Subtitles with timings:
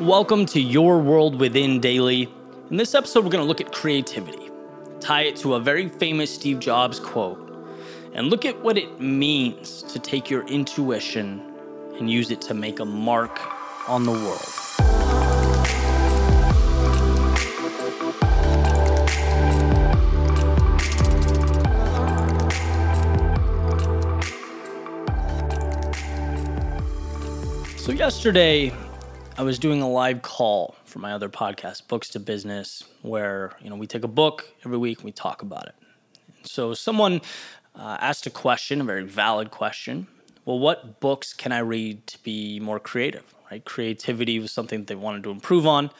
[0.00, 2.32] Welcome to Your World Within Daily.
[2.70, 4.50] In this episode, we're going to look at creativity,
[5.00, 7.38] tie it to a very famous Steve Jobs quote,
[8.12, 11.40] and look at what it means to take your intuition
[11.98, 13.40] and use it to make a mark
[13.88, 14.66] on the world.
[27.78, 28.72] So, yesterday,
[29.38, 33.68] I was doing a live call for my other podcast, Books to Business, where you
[33.68, 35.74] know we take a book every week and we talk about it.
[36.44, 37.20] So someone
[37.74, 40.06] uh, asked a question, a very valid question.
[40.46, 43.34] Well, what books can I read to be more creative?
[43.50, 45.90] Right, creativity was something they wanted to improve on,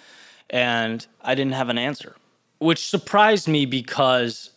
[0.48, 2.16] and I didn't have an answer,
[2.58, 4.48] which surprised me because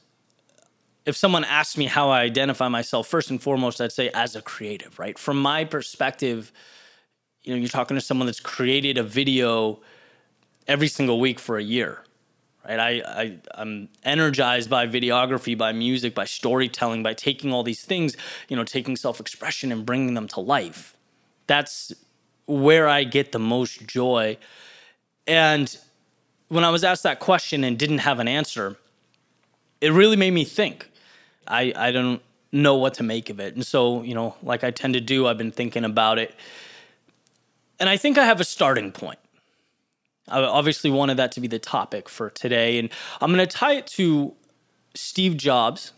[1.05, 4.41] if someone asked me how I identify myself, first and foremost, I'd say as a
[4.41, 4.97] creative.
[4.97, 6.53] Right, from my perspective
[7.43, 9.79] you know, you're talking to someone that's created a video
[10.67, 12.03] every single week for a year,
[12.67, 12.79] right?
[12.79, 18.15] I, I I'm energized by videography, by music, by storytelling, by taking all these things,
[18.47, 20.95] you know, taking self-expression and bringing them to life.
[21.47, 21.93] That's
[22.45, 24.37] where I get the most joy.
[25.25, 25.75] And
[26.49, 28.77] when I was asked that question and didn't have an answer,
[29.81, 30.89] it really made me think.
[31.47, 33.55] I I don't know what to make of it.
[33.55, 36.35] And so, you know, like I tend to do, I've been thinking about it
[37.79, 39.19] and I think I have a starting point.
[40.27, 42.77] I obviously wanted that to be the topic for today.
[42.77, 44.33] And I'm going to tie it to
[44.93, 45.93] Steve Jobs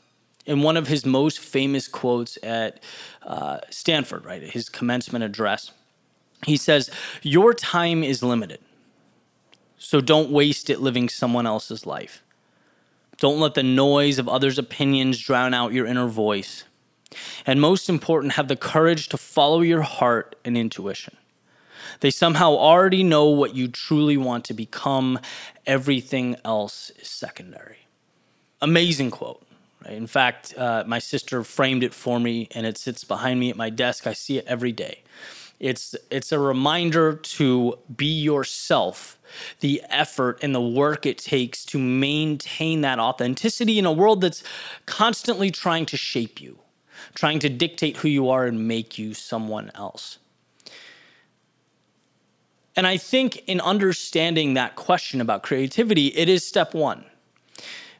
[0.45, 2.81] in one of his most famous quotes at
[3.23, 4.41] uh, Stanford, right?
[4.41, 5.71] His commencement address.
[6.45, 6.89] He says,
[7.21, 8.59] Your time is limited.
[9.77, 12.23] So don't waste it living someone else's life.
[13.17, 16.63] Don't let the noise of others' opinions drown out your inner voice.
[17.45, 21.17] And most important, have the courage to follow your heart and intuition.
[21.99, 25.19] They somehow already know what you truly want to become.
[25.65, 27.87] Everything else is secondary.
[28.61, 29.45] Amazing quote.
[29.83, 29.93] Right?
[29.93, 33.55] In fact, uh, my sister framed it for me and it sits behind me at
[33.55, 34.07] my desk.
[34.07, 35.01] I see it every day.
[35.59, 39.19] It's, it's a reminder to be yourself,
[39.59, 44.43] the effort and the work it takes to maintain that authenticity in a world that's
[44.87, 46.57] constantly trying to shape you,
[47.13, 50.17] trying to dictate who you are and make you someone else.
[52.75, 57.05] And I think in understanding that question about creativity, it is step one.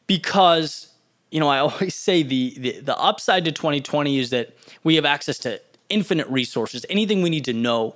[0.07, 0.93] Because,
[1.29, 5.05] you know, I always say the, the, the upside to 2020 is that we have
[5.05, 6.85] access to infinite resources.
[6.89, 7.95] Anything we need to know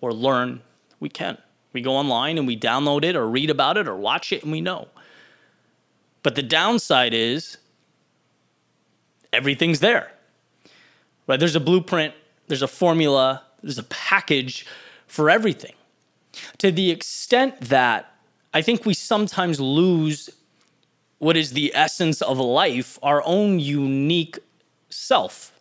[0.00, 0.62] or learn,
[1.00, 1.38] we can.
[1.72, 4.50] We go online and we download it or read about it or watch it and
[4.50, 4.88] we know.
[6.22, 7.58] But the downside is
[9.32, 10.10] everything's there.
[11.26, 11.38] Right?
[11.38, 12.14] There's a blueprint,
[12.48, 14.64] there's a formula, there's a package
[15.06, 15.74] for everything
[16.58, 18.12] to the extent that
[18.52, 20.30] I think we sometimes lose
[21.18, 24.38] what is the essence of life, our own unique
[24.88, 25.52] self,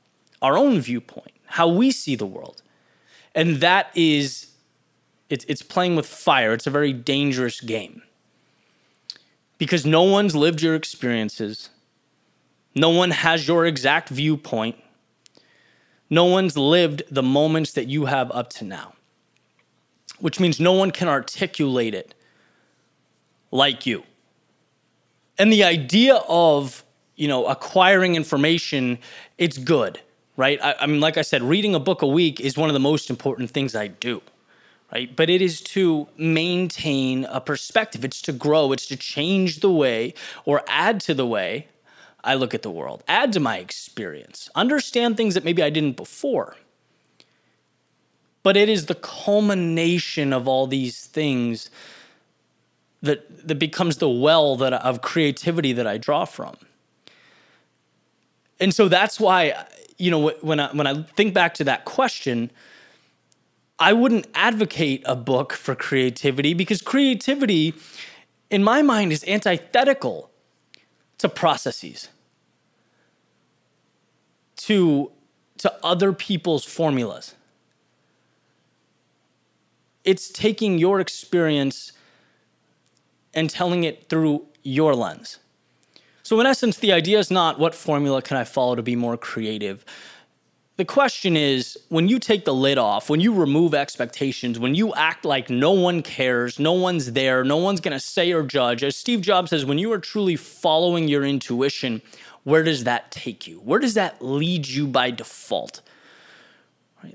[0.41, 2.61] our own viewpoint, how we see the world.
[3.33, 4.47] And that is,
[5.29, 6.53] it's, it's playing with fire.
[6.53, 8.01] It's a very dangerous game
[9.57, 11.69] because no one's lived your experiences,
[12.75, 14.75] no one has your exact viewpoint,
[16.09, 18.94] no one's lived the moments that you have up to now
[20.19, 22.13] which means no one can articulate it
[23.51, 24.03] like you.
[25.37, 26.83] And the idea of,
[27.15, 28.99] you know, acquiring information,
[29.37, 29.99] it's good,
[30.37, 30.59] right?
[30.61, 32.79] I, I, mean, like I said, reading a book a week is one of the
[32.79, 34.21] most important things I do,
[34.93, 35.13] right?
[35.13, 40.13] But it is to maintain a perspective, it's to grow, it's to change the way
[40.45, 41.67] or add to the way
[42.23, 45.97] I look at the world, add to my experience, understand things that maybe I didn't
[45.97, 46.57] before
[48.45, 51.71] but it is the culmination of all these things
[53.01, 56.55] that that becomes the well that of creativity that I draw from.
[58.59, 59.65] And so that's why
[59.97, 62.51] you know when I when I think back to that question
[63.79, 67.73] I wouldn't advocate a book for creativity because creativity
[68.51, 70.29] in my mind is antithetical
[71.17, 72.09] to processes
[74.57, 75.11] to
[75.57, 77.33] to other people's formulas
[80.05, 81.91] it's taking your experience
[83.33, 85.39] and telling it through your lens.
[86.23, 89.17] So, in essence, the idea is not what formula can I follow to be more
[89.17, 89.85] creative.
[90.77, 94.93] The question is when you take the lid off, when you remove expectations, when you
[94.95, 98.95] act like no one cares, no one's there, no one's gonna say or judge, as
[98.95, 102.01] Steve Jobs says, when you are truly following your intuition,
[102.43, 103.59] where does that take you?
[103.59, 105.81] Where does that lead you by default?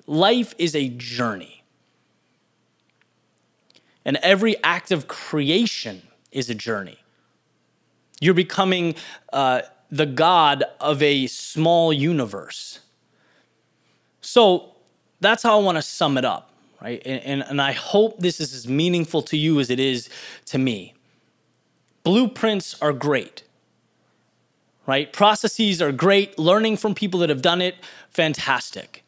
[0.07, 1.60] Life is a journey.
[4.05, 6.03] And every act of creation
[6.33, 6.99] is a journey.
[8.21, 8.95] You're becoming
[9.33, 12.81] uh, the God of a small universe.
[14.21, 14.75] So
[15.21, 16.51] that's how I want to sum it up,
[16.81, 17.03] right?
[17.05, 20.09] And, and, and I hope this is as meaningful to you as it is
[20.47, 20.95] to me.
[22.03, 23.43] Blueprints are great,
[24.87, 25.13] right?
[25.13, 26.39] Processes are great.
[26.39, 27.75] Learning from people that have done it,
[28.11, 29.00] fantastic.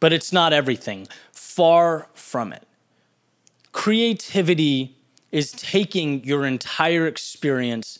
[0.00, 1.08] But it's not everything.
[1.32, 2.66] Far from it.
[3.72, 4.96] Creativity
[5.32, 7.98] is taking your entire experience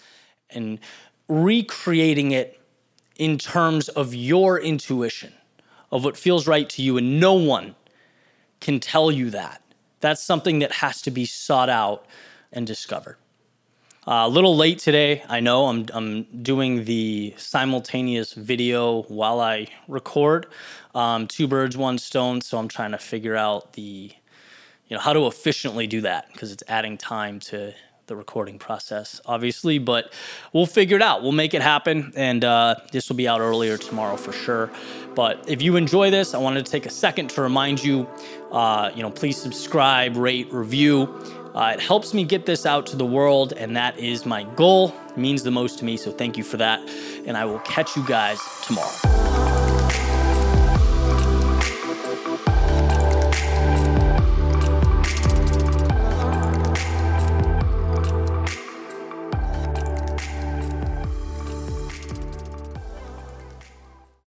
[0.50, 0.78] and
[1.28, 2.60] recreating it
[3.16, 5.32] in terms of your intuition,
[5.90, 6.96] of what feels right to you.
[6.96, 7.75] And no one
[8.60, 9.62] can tell you that.
[10.00, 12.06] That's something that has to be sought out
[12.52, 13.16] and discovered.
[14.08, 15.67] Uh, a little late today, I know.
[15.67, 20.47] I'm, I'm doing the simultaneous video while I record.
[20.94, 22.41] Um, two birds, one stone.
[22.41, 24.12] So I'm trying to figure out the
[24.87, 27.75] you know how to efficiently do that because it's adding time to
[28.06, 30.12] the recording process obviously but
[30.53, 31.23] we'll figure it out.
[31.23, 34.70] We'll make it happen and uh, this will be out earlier tomorrow for sure.
[35.14, 38.08] But if you enjoy this i wanted to take a second to remind you
[38.53, 41.05] uh, you know please subscribe rate review.
[41.55, 44.94] Uh, it helps me get this out to the world and that is my goal.
[45.08, 46.81] It means the most to me so thank you for that
[47.26, 49.25] and i will catch you guys tomorrow